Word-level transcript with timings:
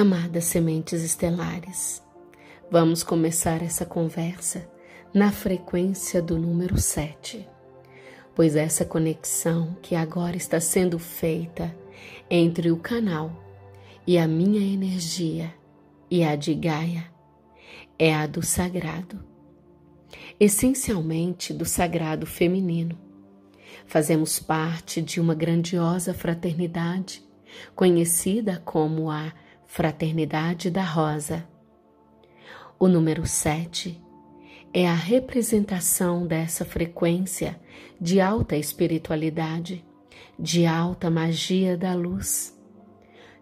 Amadas 0.00 0.46
sementes 0.46 1.02
estelares, 1.02 2.02
vamos 2.70 3.02
começar 3.02 3.62
essa 3.62 3.84
conversa 3.84 4.66
na 5.12 5.30
frequência 5.30 6.22
do 6.22 6.38
número 6.38 6.78
7, 6.78 7.46
pois 8.34 8.56
essa 8.56 8.82
conexão 8.82 9.76
que 9.82 9.94
agora 9.94 10.38
está 10.38 10.58
sendo 10.58 10.98
feita 10.98 11.76
entre 12.30 12.70
o 12.70 12.78
canal 12.78 13.30
e 14.06 14.16
a 14.16 14.26
minha 14.26 14.62
energia 14.62 15.52
e 16.10 16.24
a 16.24 16.34
de 16.34 16.54
Gaia 16.54 17.04
é 17.98 18.14
a 18.14 18.26
do 18.26 18.42
sagrado, 18.42 19.22
essencialmente 20.40 21.52
do 21.52 21.66
sagrado 21.66 22.24
feminino. 22.24 22.98
Fazemos 23.84 24.38
parte 24.38 25.02
de 25.02 25.20
uma 25.20 25.34
grandiosa 25.34 26.14
fraternidade 26.14 27.22
conhecida 27.76 28.62
como 28.64 29.10
a 29.10 29.30
Fraternidade 29.72 30.68
da 30.68 30.82
Rosa. 30.82 31.46
O 32.76 32.88
número 32.88 33.24
7 33.24 34.02
é 34.74 34.88
a 34.88 34.94
representação 34.94 36.26
dessa 36.26 36.64
frequência 36.64 37.56
de 38.00 38.20
alta 38.20 38.56
espiritualidade, 38.56 39.86
de 40.36 40.66
alta 40.66 41.08
magia 41.08 41.76
da 41.76 41.94
luz. 41.94 42.60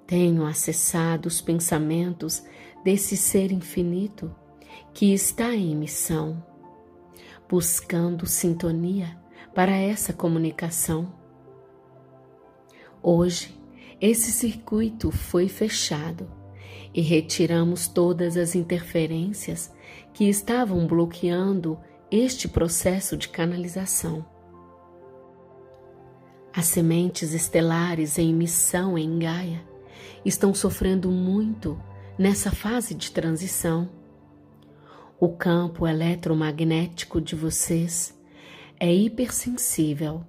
Tenho 0.07 0.45
acessado 0.45 1.29
os 1.29 1.41
pensamentos 1.41 2.45
desse 2.85 3.17
ser 3.17 3.51
infinito 3.51 4.31
que 4.93 5.15
está 5.15 5.55
em 5.55 5.75
missão, 5.75 6.45
buscando 7.49 8.27
sintonia 8.27 9.19
para 9.55 9.75
essa 9.75 10.13
comunicação. 10.13 11.11
Hoje 13.03 13.58
esse 14.01 14.31
circuito 14.31 15.11
foi 15.11 15.49
fechado 15.49 16.31
e 16.95 17.01
retiramos 17.01 17.89
todas 17.89 18.37
as 18.37 18.55
interferências 18.55 19.73
que 20.15 20.29
estavam 20.29 20.87
bloqueando 20.87 21.79
este 22.11 22.49
processo 22.49 23.17
de 23.17 23.29
canalização. 23.29 24.25
As 26.55 26.67
sementes 26.67 27.35
estelares 27.35 28.19
em 28.19 28.33
missão 28.33 28.97
em 28.97 29.19
Gaia 29.19 29.63
estão 30.25 30.55
sofrendo 30.55 31.11
muito 31.11 31.81
nessa 32.19 32.51
fase 32.51 32.95
de 32.95 33.11
transição. 33.11 33.89
O 35.21 35.29
campo 35.31 35.87
eletromagnético 35.87 37.21
de 37.21 37.35
vocês 37.35 38.17
é 38.81 38.93
hipersensível 38.93 40.25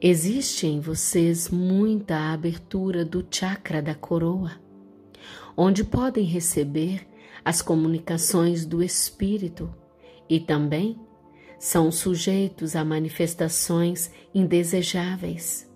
Existe 0.00 0.66
em 0.66 0.78
vocês 0.78 1.48
muita 1.48 2.32
abertura 2.32 3.04
do 3.04 3.26
chakra 3.30 3.80
da 3.80 3.94
coroa, 3.94 4.52
onde 5.56 5.82
podem 5.84 6.24
receber 6.24 7.06
as 7.42 7.62
comunicações 7.62 8.66
do 8.66 8.82
espírito 8.82 9.72
e 10.28 10.38
também 10.38 11.00
são 11.58 11.90
sujeitos 11.90 12.76
a 12.76 12.84
manifestações 12.84 14.10
indesejáveis. 14.34 15.66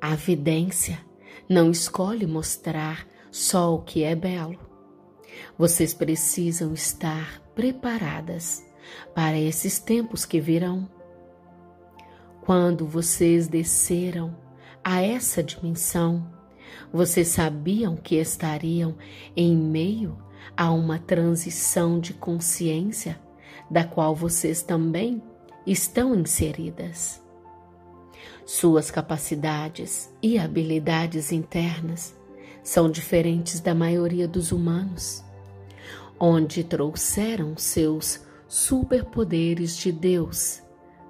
A 0.00 0.14
vidência 0.14 1.00
não 1.48 1.70
escolhe 1.70 2.26
mostrar 2.26 3.06
só 3.32 3.74
o 3.74 3.82
que 3.82 4.04
é 4.04 4.14
belo. 4.14 4.58
Vocês 5.58 5.92
precisam 5.92 6.72
estar 6.72 7.40
preparadas 7.54 8.64
para 9.12 9.36
esses 9.38 9.80
tempos 9.80 10.24
que 10.24 10.40
virão. 10.40 10.88
Quando 12.44 12.86
vocês 12.86 13.48
desceram 13.48 14.36
a 14.84 15.00
essa 15.00 15.42
dimensão, 15.42 16.30
vocês 16.92 17.28
sabiam 17.28 17.96
que 17.96 18.16
estariam 18.16 18.96
em 19.34 19.56
meio 19.56 20.18
a 20.54 20.70
uma 20.70 20.98
transição 20.98 21.98
de 21.98 22.12
consciência 22.12 23.18
da 23.70 23.82
qual 23.82 24.14
vocês 24.14 24.62
também 24.62 25.22
estão 25.66 26.14
inseridas. 26.14 27.18
Suas 28.44 28.90
capacidades 28.90 30.10
e 30.22 30.38
habilidades 30.38 31.32
internas 31.32 32.14
são 32.62 32.90
diferentes 32.90 33.58
da 33.58 33.74
maioria 33.74 34.28
dos 34.28 34.52
humanos, 34.52 35.24
onde 36.20 36.62
trouxeram 36.62 37.56
seus 37.56 38.20
superpoderes 38.46 39.74
de 39.74 39.90
Deus, 39.90 40.62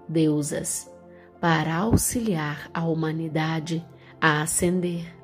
deusas 0.09 0.94
para 1.44 1.77
auxiliar 1.77 2.71
a 2.72 2.87
humanidade 2.87 3.84
a 4.19 4.41
ascender. 4.41 5.15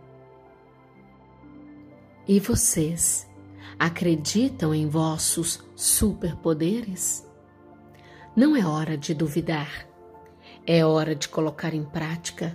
E 2.28 2.38
vocês 2.38 3.26
acreditam 3.78 4.75
em 4.75 4.86
vossos 4.86 5.64
superpoderes? 5.75 7.26
Não 8.36 8.54
é 8.54 8.66
hora 8.66 8.98
de 8.98 9.14
duvidar. 9.14 9.88
É 10.66 10.84
hora 10.84 11.14
de 11.14 11.26
colocar 11.26 11.72
em 11.72 11.84
prática 11.84 12.54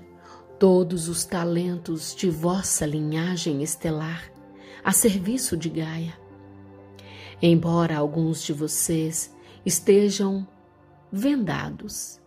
todos 0.60 1.10
os 1.10 1.26
talentos 1.26 2.16
de 2.16 2.30
vossa 2.30 2.86
linhagem 2.86 3.64
estelar 3.64 4.32
a 4.84 4.92
serviço 4.92 5.58
de 5.58 5.70
Gaia. 5.70 6.14
Embora 7.42 7.98
alguns 7.98 8.44
de 8.44 8.54
vocês 8.54 9.36
estejam 9.66 10.48
vendados 11.12 12.24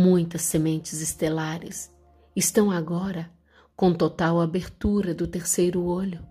Muitas 0.00 0.42
sementes 0.42 1.00
estelares 1.00 1.92
estão 2.36 2.70
agora 2.70 3.28
com 3.74 3.92
total 3.92 4.40
abertura 4.40 5.12
do 5.12 5.26
terceiro 5.26 5.82
olho, 5.82 6.24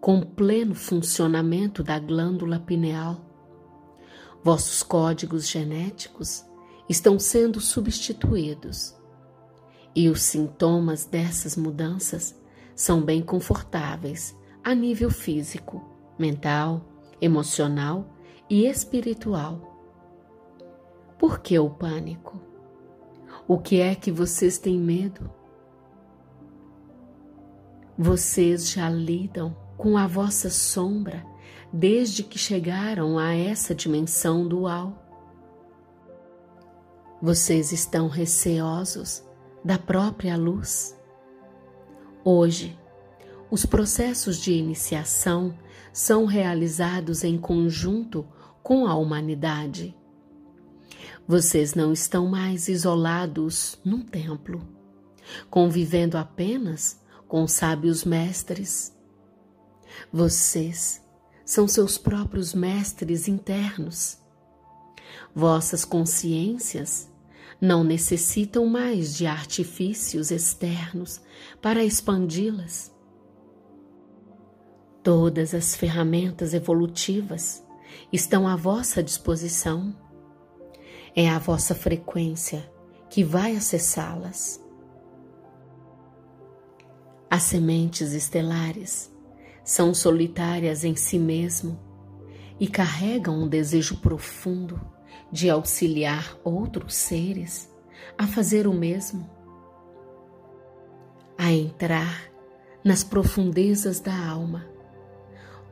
com 0.00 0.20
pleno 0.20 0.74
funcionamento 0.74 1.84
da 1.84 1.96
glândula 2.00 2.58
pineal. 2.58 3.24
Vossos 4.42 4.82
códigos 4.82 5.48
genéticos 5.48 6.44
estão 6.88 7.20
sendo 7.20 7.60
substituídos 7.60 8.96
e 9.94 10.08
os 10.08 10.22
sintomas 10.22 11.04
dessas 11.04 11.56
mudanças 11.56 12.36
são 12.74 13.00
bem 13.00 13.22
confortáveis 13.22 14.36
a 14.64 14.74
nível 14.74 15.08
físico, 15.08 15.88
mental, 16.18 16.84
emocional 17.20 18.12
e 18.50 18.66
espiritual. 18.66 19.72
Por 21.16 21.38
que 21.38 21.56
o 21.60 21.70
pânico? 21.70 22.45
O 23.48 23.58
que 23.58 23.80
é 23.80 23.94
que 23.94 24.10
vocês 24.10 24.58
têm 24.58 24.76
medo? 24.76 25.30
Vocês 27.96 28.68
já 28.68 28.90
lidam 28.90 29.56
com 29.76 29.96
a 29.96 30.04
vossa 30.04 30.50
sombra 30.50 31.24
desde 31.72 32.24
que 32.24 32.38
chegaram 32.38 33.18
a 33.18 33.34
essa 33.34 33.72
dimensão 33.72 34.48
dual. 34.48 35.00
Vocês 37.22 37.70
estão 37.70 38.08
receosos 38.08 39.24
da 39.64 39.78
própria 39.78 40.36
luz. 40.36 41.00
Hoje, 42.24 42.76
os 43.48 43.64
processos 43.64 44.38
de 44.38 44.54
iniciação 44.54 45.56
são 45.92 46.24
realizados 46.24 47.22
em 47.22 47.38
conjunto 47.38 48.26
com 48.60 48.88
a 48.88 48.96
humanidade. 48.96 49.96
Vocês 51.28 51.74
não 51.74 51.92
estão 51.92 52.28
mais 52.28 52.68
isolados 52.68 53.76
num 53.84 54.00
templo, 54.00 54.64
convivendo 55.50 56.16
apenas 56.16 57.00
com 57.26 57.48
sábios 57.48 58.04
mestres. 58.04 58.96
Vocês 60.12 61.02
são 61.44 61.66
seus 61.66 61.98
próprios 61.98 62.54
mestres 62.54 63.26
internos. 63.26 64.18
Vossas 65.34 65.84
consciências 65.84 67.10
não 67.60 67.82
necessitam 67.82 68.66
mais 68.66 69.16
de 69.16 69.26
artifícios 69.26 70.30
externos 70.30 71.20
para 71.60 71.82
expandi-las. 71.82 72.94
Todas 75.02 75.54
as 75.54 75.74
ferramentas 75.74 76.54
evolutivas 76.54 77.64
estão 78.12 78.46
à 78.46 78.54
vossa 78.54 79.02
disposição 79.02 80.05
é 81.16 81.30
a 81.30 81.38
vossa 81.38 81.74
frequência 81.74 82.70
que 83.08 83.24
vai 83.24 83.56
acessá-las. 83.56 84.62
As 87.30 87.44
sementes 87.44 88.12
estelares 88.12 89.10
são 89.64 89.94
solitárias 89.94 90.84
em 90.84 90.94
si 90.94 91.18
mesmo 91.18 91.80
e 92.60 92.68
carregam 92.68 93.34
um 93.34 93.48
desejo 93.48 93.96
profundo 93.96 94.78
de 95.32 95.48
auxiliar 95.48 96.38
outros 96.44 96.94
seres 96.94 97.74
a 98.18 98.26
fazer 98.26 98.66
o 98.66 98.74
mesmo, 98.74 99.28
a 101.38 101.50
entrar 101.50 102.30
nas 102.84 103.02
profundezas 103.02 104.00
da 104.00 104.14
alma, 104.28 104.66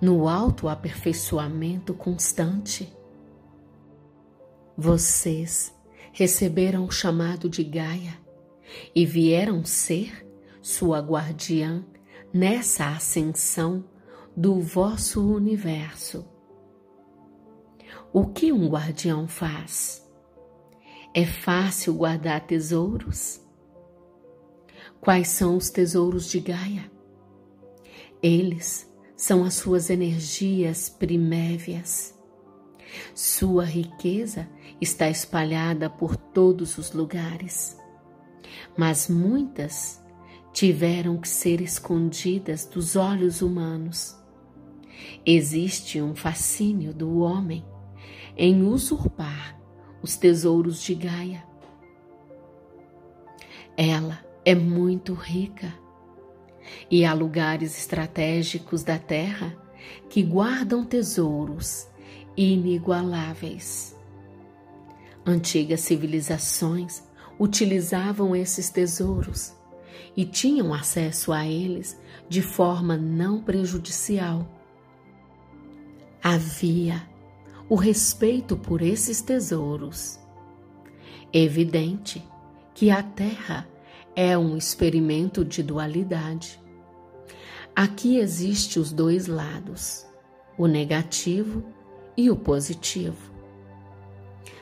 no 0.01 0.27
autoaperfeiçoamento 0.27 1.93
constante 1.93 2.94
vocês 4.77 5.75
receberam 6.13 6.85
o 6.85 6.91
chamado 6.91 7.49
de 7.49 7.63
Gaia 7.63 8.19
e 8.95 9.07
vieram 9.07 9.65
ser 9.65 10.27
sua 10.61 11.01
guardiã 11.01 11.85
nessa 12.33 12.89
ascensão 12.89 13.85
do 14.37 14.61
vosso 14.61 15.25
universo. 15.25 16.27
O 18.13 18.27
que 18.27 18.53
um 18.53 18.69
guardião 18.69 19.29
faz? 19.29 20.05
É 21.13 21.25
fácil 21.25 21.95
guardar 21.95 22.47
tesouros? 22.47 23.41
Quais 25.01 25.29
são 25.29 25.57
os 25.57 25.71
tesouros 25.71 26.29
de 26.29 26.41
Gaia? 26.41 26.91
Eles 28.23 28.91
são 29.17 29.45
as 29.45 29.55
suas 29.55 29.91
energias 29.91 30.89
primévias. 30.89 32.14
Sua 33.15 33.65
riqueza 33.65 34.49
está 34.81 35.09
espalhada 35.09 35.89
por 35.89 36.17
todos 36.17 36.79
os 36.79 36.93
lugares, 36.93 37.79
mas 38.77 39.09
muitas 39.09 40.03
tiveram 40.53 41.17
que 41.17 41.29
ser 41.29 41.61
escondidas 41.61 42.65
dos 42.67 42.97
olhos 42.97 43.43
humanos. 43.43 44.17
Existe 45.27 46.01
um 46.01 46.15
fascínio 46.15 46.95
do 46.95 47.19
homem 47.19 47.65
em 48.37 48.63
usurpar 48.63 49.59
os 50.03 50.17
tesouros 50.17 50.83
de 50.83 50.95
Gaia. 50.95 51.45
Ela 53.77 54.25
é 54.45 54.55
muito 54.55 55.15
rica 55.15 55.73
e 56.91 57.05
há 57.05 57.13
lugares 57.13 57.77
estratégicos 57.79 58.83
da 58.83 58.99
Terra 58.99 59.57
que 60.09 60.23
guardam 60.23 60.85
tesouros 60.85 61.89
inigualáveis. 62.37 63.97
Antigas 65.27 65.81
civilizações 65.81 67.03
utilizavam 67.39 68.37
esses 68.37 68.71
tesouros 68.71 69.55
e 70.17 70.25
tinham 70.25 70.73
acesso 70.73 71.33
a 71.33 71.47
eles 71.47 71.99
de 72.29 72.43
forma 72.43 72.97
não 72.97 73.43
prejudicial. 73.43 74.49
Havia 76.23 77.09
o 77.69 77.75
respeito 77.75 78.57
por 78.57 78.83
esses 78.83 79.21
tesouros. 79.21 80.19
Evidente 81.33 82.23
que 82.75 82.91
a 82.91 83.03
Terra 83.03 83.69
é 84.15 84.37
um 84.39 84.57
experimento 84.57 85.45
de 85.45 85.63
dualidade. 85.63 86.61
Aqui 87.75 88.19
existe 88.19 88.79
os 88.79 88.93
dois 88.93 89.27
lados, 89.27 90.07
o 90.57 90.67
negativo 90.69 91.65
e 92.17 92.31
o 92.31 92.37
positivo. 92.37 93.33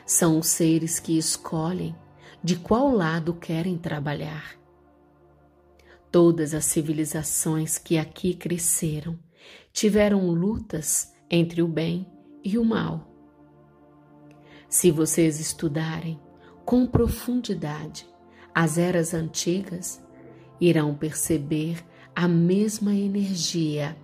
São 0.05 0.39
os 0.39 0.47
seres 0.47 0.99
que 0.99 1.17
escolhem 1.17 1.95
de 2.43 2.57
qual 2.57 2.91
lado 2.91 3.33
querem 3.33 3.77
trabalhar. 3.77 4.55
Todas 6.11 6.53
as 6.53 6.65
civilizações 6.65 7.77
que 7.77 7.97
aqui 7.97 8.33
cresceram 8.33 9.17
tiveram 9.71 10.29
lutas 10.29 11.11
entre 11.29 11.61
o 11.61 11.67
bem 11.67 12.05
e 12.43 12.57
o 12.57 12.65
mal. 12.65 13.09
Se 14.67 14.91
vocês 14.91 15.39
estudarem 15.39 16.19
com 16.65 16.85
profundidade 16.85 18.07
as 18.53 18.77
eras 18.77 19.13
antigas, 19.13 20.03
irão 20.59 20.93
perceber 20.93 21.83
a 22.15 22.27
mesma 22.27 22.93
energia 22.93 23.97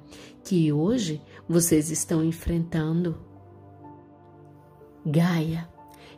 que 0.44 0.72
hoje 0.72 1.22
vocês 1.48 1.92
estão 1.92 2.24
enfrentando. 2.24 3.29
Gaia 5.10 5.68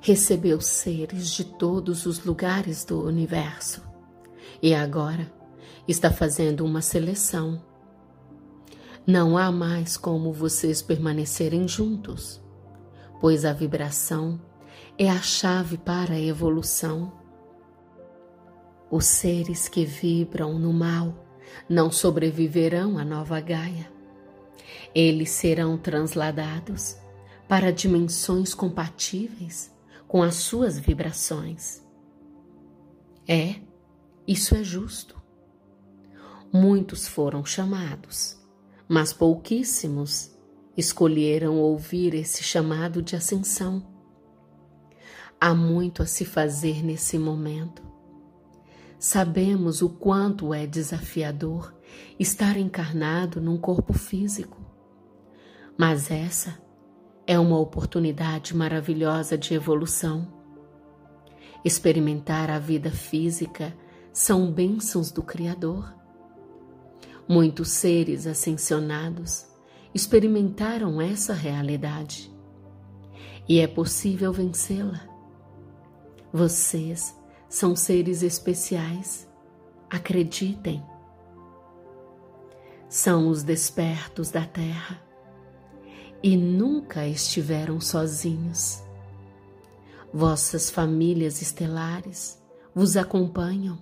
recebeu 0.01 0.59
seres 0.59 1.29
de 1.29 1.45
todos 1.45 2.05
os 2.05 2.25
lugares 2.25 2.83
do 2.83 3.01
universo 3.01 3.81
e 4.61 4.75
agora 4.75 5.31
está 5.88 6.11
fazendo 6.11 6.65
uma 6.65 6.81
seleção. 6.81 7.63
Não 9.07 9.38
há 9.38 9.49
mais 9.49 9.95
como 9.95 10.33
vocês 10.33 10.81
permanecerem 10.81 11.67
juntos, 11.67 12.41
pois 13.21 13.45
a 13.45 13.53
vibração 13.53 14.39
é 14.97 15.09
a 15.09 15.21
chave 15.21 15.77
para 15.77 16.15
a 16.15 16.19
evolução. 16.19 17.13
Os 18.91 19.05
seres 19.05 19.69
que 19.69 19.85
vibram 19.85 20.59
no 20.59 20.73
mal 20.73 21.25
não 21.69 21.89
sobreviverão 21.89 22.97
à 22.97 23.05
nova 23.05 23.39
Gaia. 23.39 23.89
Eles 24.93 25.29
serão 25.29 25.77
transladados 25.77 27.00
para 27.51 27.69
dimensões 27.69 28.53
compatíveis 28.53 29.75
com 30.07 30.24
as 30.24 30.36
suas 30.36 30.80
vibrações. 30.80 31.86
É, 33.27 33.56
isso 34.25 34.56
é 34.56 34.63
justo. 34.63 35.21
Muitos 36.50 37.09
foram 37.09 37.44
chamados, 37.44 38.42
mas 38.88 39.12
pouquíssimos 39.12 40.33
escolheram 40.77 41.57
ouvir 41.57 42.13
esse 42.13 42.42
chamado 42.42 43.01
de 43.01 43.18
ascensão. 43.18 43.86
Há 45.38 45.53
muito 45.53 46.01
a 46.01 46.06
se 46.06 46.24
fazer 46.24 46.81
nesse 46.81 47.19
momento. 47.19 47.83
Sabemos 48.98 49.81
o 49.81 49.89
quanto 49.89 50.53
é 50.53 50.65
desafiador 50.65 51.75
estar 52.18 52.56
encarnado 52.56 53.42
num 53.42 53.57
corpo 53.57 53.92
físico, 53.92 54.57
mas 55.77 56.09
essa 56.09 56.61
é 57.31 57.39
uma 57.39 57.57
oportunidade 57.57 58.54
maravilhosa 58.54 59.38
de 59.38 59.54
evolução. 59.54 60.28
Experimentar 61.63 62.50
a 62.50 62.60
vida 62.60 62.92
física 62.92 63.74
são 64.12 64.51
bênçãos 64.51 65.13
do 65.13 65.24
Criador. 65.24 65.96
Muitos 67.25 67.70
seres 67.70 68.27
ascensionados 68.27 69.46
experimentaram 69.96 71.00
essa 71.00 71.32
realidade 71.32 72.29
e 73.48 73.62
é 73.62 73.67
possível 73.67 74.34
vencê-la. 74.34 75.00
Vocês 76.34 77.17
são 77.48 77.77
seres 77.77 78.24
especiais, 78.24 79.25
acreditem. 79.89 80.84
São 82.89 83.29
os 83.29 83.41
despertos 83.41 84.32
da 84.32 84.46
Terra 84.46 85.11
e 86.24 86.38
nunca 86.38 87.08
estiveram 87.08 87.80
sozinhos. 87.80 88.82
Vossas 90.13 90.70
famílias 90.70 91.42
estelares 91.42 92.42
vos 92.75 92.98
acompanham 92.98 93.82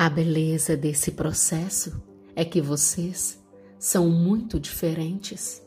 a 0.00 0.08
beleza 0.08 0.76
desse 0.76 1.10
processo 1.10 2.00
é 2.36 2.44
que 2.44 2.60
vocês 2.60 3.44
são 3.80 4.08
muito 4.08 4.60
diferentes, 4.60 5.60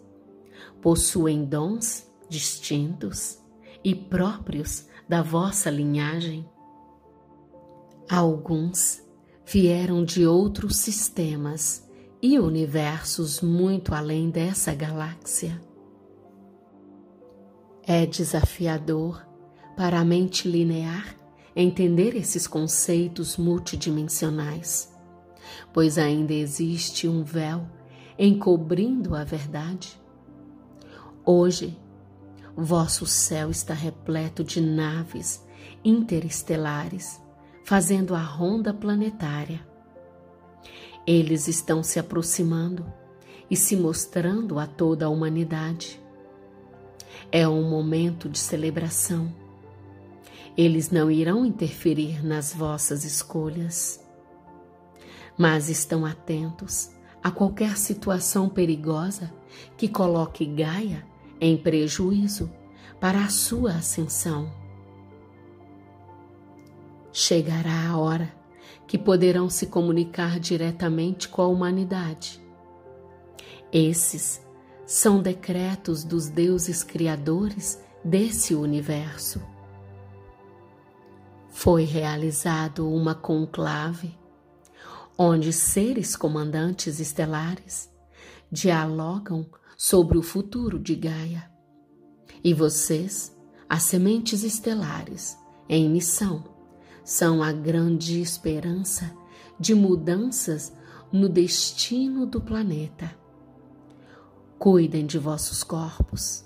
possuem 0.81 1.43
dons 1.43 2.09
distintos 2.29 3.37
e 3.83 3.93
próprios 3.93 4.87
da 5.07 5.21
vossa 5.21 5.69
linhagem. 5.69 6.49
Alguns 8.09 9.03
vieram 9.45 10.05
de 10.05 10.25
outros 10.25 10.77
sistemas 10.77 11.85
e 12.21 12.37
universos 12.37 13.41
muito 13.41 13.95
além 13.95 14.29
dessa 14.29 14.73
galáxia. 14.73 15.59
É 17.83 18.05
desafiador 18.05 19.25
para 19.75 19.99
a 19.99 20.05
mente 20.05 20.47
linear 20.47 21.15
entender 21.55 22.15
esses 22.15 22.47
conceitos 22.47 23.37
multidimensionais, 23.37 24.93
pois 25.73 25.97
ainda 25.97 26.33
existe 26.33 27.07
um 27.07 27.23
véu 27.23 27.67
encobrindo 28.17 29.15
a 29.15 29.23
verdade. 29.23 29.99
Hoje, 31.25 31.77
vosso 32.55 33.05
céu 33.05 33.49
está 33.49 33.73
repleto 33.73 34.43
de 34.43 34.61
naves 34.61 35.43
interestelares 35.83 37.19
fazendo 37.63 38.15
a 38.15 38.21
ronda 38.21 38.73
planetária. 38.73 39.70
Eles 41.05 41.47
estão 41.47 41.83
se 41.83 41.99
aproximando 41.99 42.85
e 43.49 43.55
se 43.55 43.75
mostrando 43.75 44.59
a 44.59 44.65
toda 44.65 45.05
a 45.05 45.09
humanidade. 45.09 46.01
É 47.31 47.47
um 47.47 47.69
momento 47.69 48.29
de 48.29 48.39
celebração 48.39 49.33
eles 50.57 50.91
não 50.91 51.09
irão 51.09 51.45
interferir 51.45 52.25
nas 52.25 52.53
vossas 52.53 53.05
escolhas, 53.05 54.03
mas 55.37 55.69
estão 55.69 56.05
atentos 56.05 56.91
a 57.23 57.31
qualquer 57.31 57.77
situação 57.77 58.49
perigosa 58.49 59.31
que 59.77 59.87
coloque 59.87 60.45
Gaia 60.45 61.05
em 61.39 61.57
prejuízo 61.57 62.51
para 62.99 63.23
a 63.23 63.29
sua 63.29 63.75
ascensão. 63.75 64.51
Chegará 67.13 67.89
a 67.89 67.97
hora 67.97 68.33
que 68.91 68.97
poderão 68.97 69.49
se 69.49 69.67
comunicar 69.67 70.37
diretamente 70.37 71.29
com 71.29 71.41
a 71.41 71.47
humanidade. 71.47 72.45
Esses 73.71 74.45
são 74.85 75.21
decretos 75.21 76.03
dos 76.03 76.27
deuses 76.27 76.83
criadores 76.83 77.81
desse 78.03 78.53
universo 78.53 79.39
foi 81.61 81.83
realizado 81.83 82.91
uma 82.91 83.13
conclave 83.13 84.17
onde 85.15 85.53
seres 85.53 86.15
comandantes 86.15 86.99
estelares 86.99 87.87
dialogam 88.51 89.45
sobre 89.77 90.17
o 90.17 90.23
futuro 90.23 90.79
de 90.79 90.95
Gaia. 90.95 91.51
E 92.43 92.51
vocês, 92.51 93.37
as 93.69 93.83
sementes 93.83 94.43
estelares, 94.43 95.37
em 95.69 95.87
missão, 95.87 96.43
são 97.11 97.43
a 97.43 97.51
grande 97.51 98.21
esperança 98.21 99.11
de 99.59 99.75
mudanças 99.75 100.71
no 101.11 101.27
destino 101.27 102.25
do 102.25 102.39
planeta. 102.39 103.13
Cuidem 104.57 105.05
de 105.05 105.19
vossos 105.19 105.61
corpos 105.61 106.45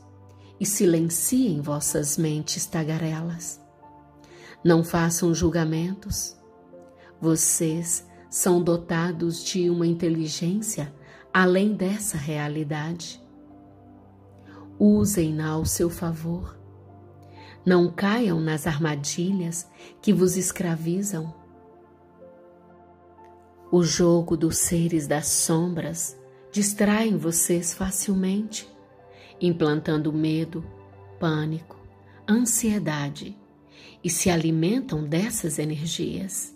e 0.59 0.65
silenciem 0.65 1.61
vossas 1.61 2.17
mentes 2.17 2.65
tagarelas. 2.65 3.61
Não 4.63 4.83
façam 4.83 5.35
julgamentos. 5.35 6.35
Vocês 7.21 8.03
são 8.27 8.59
dotados 8.59 9.43
de 9.43 9.69
uma 9.69 9.85
inteligência 9.85 10.91
além 11.31 11.75
dessa 11.75 12.17
realidade. 12.17 13.21
Usem-na 14.79 15.49
ao 15.49 15.63
seu 15.63 15.91
favor. 15.91 16.57
Não 17.65 17.91
caiam 17.91 18.39
nas 18.39 18.67
armadilhas 18.67 19.67
que 20.01 20.13
vos 20.13 20.37
escravizam. 20.37 21.33
O 23.71 23.83
jogo 23.83 24.37
dos 24.37 24.57
seres 24.57 25.07
das 25.07 25.27
sombras 25.27 26.15
distraem 26.51 27.17
vocês 27.17 27.73
facilmente, 27.73 28.69
implantando 29.41 30.13
medo, 30.13 30.63
pânico, 31.19 31.75
ansiedade 32.29 33.37
e 34.03 34.09
se 34.09 34.29
alimentam 34.29 35.03
dessas 35.03 35.57
energias. 35.57 36.55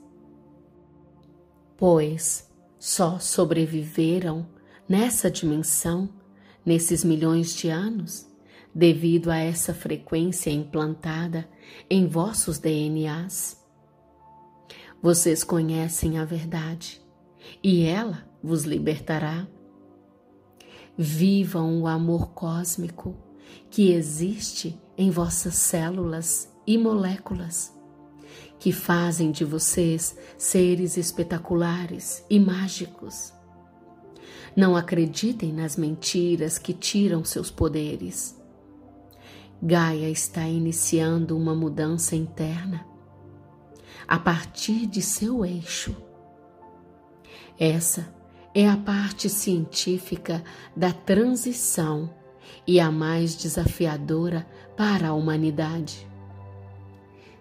Pois 1.75 2.47
só 2.77 3.17
sobreviveram 3.17 4.47
nessa 4.87 5.29
dimensão, 5.29 6.07
nesses 6.63 7.03
milhões 7.03 7.53
de 7.55 7.69
anos, 7.69 8.28
devido 8.73 9.29
a 9.29 9.37
essa 9.37 9.73
frequência 9.73 10.49
implantada 10.49 11.49
em 11.89 12.07
vossos 12.07 12.59
DNAs. 12.59 13.57
Vocês 15.01 15.43
conhecem 15.43 16.17
a 16.17 16.25
verdade 16.25 17.01
e 17.63 17.83
ela 17.83 18.27
vos 18.43 18.63
libertará 18.63 19.47
Vivam 21.01 21.81
o 21.81 21.87
amor 21.87 22.31
cósmico 22.31 23.15
que 23.71 23.93
existe 23.93 24.77
em 24.97 25.09
vossas 25.09 25.55
células 25.55 26.53
e 26.67 26.77
moléculas, 26.77 27.73
que 28.59 28.73
fazem 28.73 29.31
de 29.31 29.45
vocês 29.45 30.17
seres 30.37 30.97
espetaculares 30.97 32.25
e 32.29 32.37
mágicos. 32.37 33.31
Não 34.53 34.75
acreditem 34.75 35.53
nas 35.53 35.77
mentiras 35.77 36.57
que 36.57 36.73
tiram 36.73 37.23
seus 37.23 37.49
poderes. 37.49 38.37
Gaia 39.61 40.09
está 40.09 40.47
iniciando 40.47 41.35
uma 41.35 41.53
mudança 41.53 42.15
interna 42.15 42.85
a 44.07 44.17
partir 44.17 44.87
de 44.87 45.01
seu 45.01 45.45
eixo. 45.45 45.95
Essa 47.59 48.13
é 48.55 48.67
a 48.67 48.77
parte 48.77 49.29
científica 49.29 50.43
da 50.75 50.91
transição 50.91 52.09
e 52.65 52.79
a 52.79 52.89
mais 52.89 53.35
desafiadora 53.35 54.47
para 54.75 55.09
a 55.09 55.13
humanidade. 55.13 56.07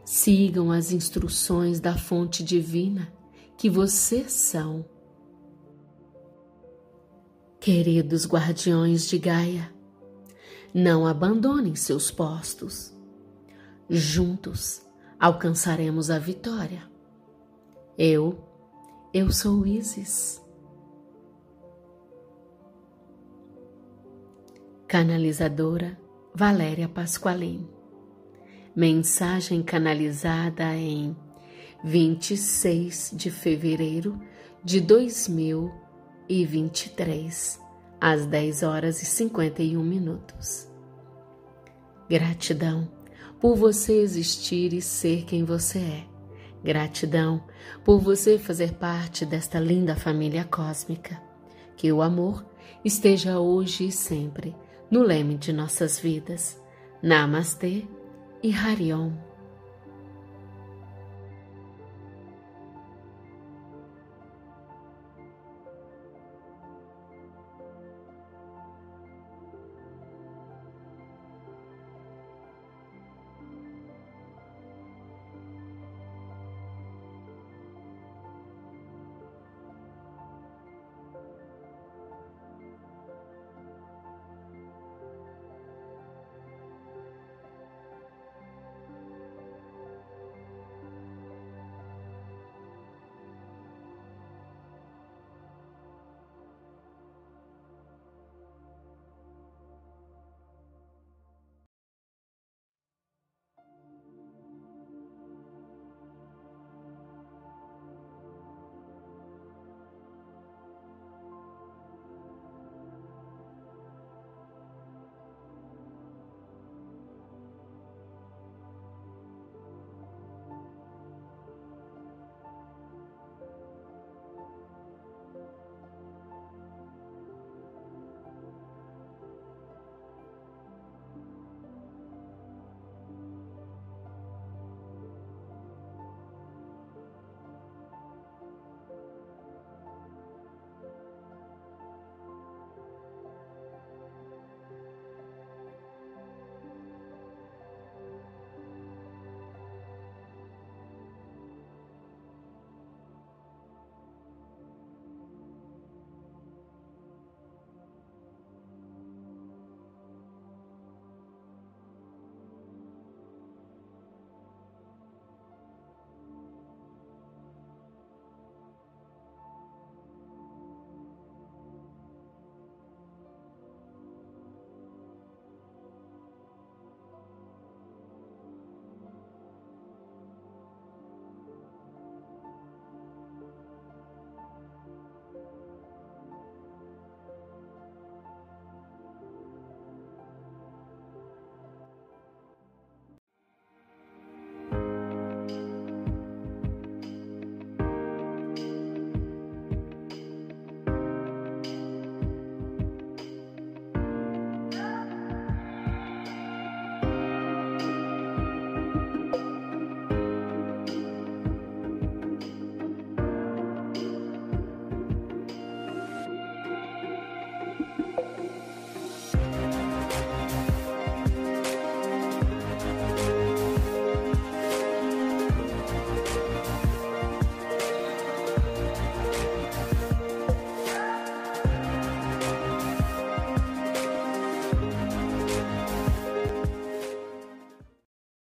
Sigam 0.05 0.73
as 0.73 0.91
instruções 0.91 1.81
da 1.81 1.97
fonte 1.97 2.43
divina 2.43 3.13
que 3.57 3.71
vocês 3.71 4.33
são. 4.33 4.85
Queridos 7.61 8.27
guardiões 8.27 9.09
de 9.09 9.19
Gaia, 9.19 9.73
não 10.73 11.07
abandonem 11.07 11.75
seus 11.75 12.11
postos. 12.11 12.97
Juntos 13.89 14.83
alcançaremos 15.19 16.11
a 16.11 16.19
vitória. 16.19 16.83
Eu, 17.97 18.39
eu 19.13 19.33
sou 19.33 19.67
Isis. 19.67 20.43
Canalizadora 24.87 25.99
Valéria 26.35 26.89
Pasqualin. 26.89 27.69
Mensagem 28.77 29.63
canalizada 29.63 30.77
em 30.77 31.17
26 31.83 33.13
de 33.15 33.31
fevereiro 33.31 34.21
de 34.65 34.81
2023, 34.81 37.61
às 38.01 38.27
10 38.27 38.63
horas 38.63 39.03
e 39.03 39.07
51 39.07 39.83
minutos. 39.83 40.69
Gratidão 42.09 42.89
por 43.41 43.57
você 43.57 44.01
existir 44.01 44.73
e 44.73 44.81
ser 44.81 45.25
quem 45.25 45.45
você 45.45 45.79
é. 45.79 46.05
Gratidão 46.63 47.43
por 47.85 48.01
você 48.01 48.39
fazer 48.39 48.73
parte 48.75 49.25
desta 49.25 49.61
linda 49.61 49.95
família 49.95 50.45
cósmica. 50.45 51.21
Que 51.77 51.93
o 51.93 52.03
amor 52.03 52.45
esteja 52.85 53.39
hoje 53.39 53.87
e 53.87 53.93
sempre 53.93 54.57
no 54.91 55.03
leme 55.03 55.37
de 55.37 55.53
nossas 55.53 55.99
vidas. 55.99 56.61
Namastê 57.03 57.87
e 58.43 58.53
Hariom. 58.53 59.28